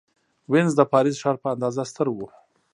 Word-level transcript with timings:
وینز 0.51 0.73
د 0.77 0.81
پاریس 0.91 1.15
ښار 1.21 1.35
په 1.43 1.47
اندازه 1.53 1.81
ستر 1.91 2.07
و. 2.11 2.19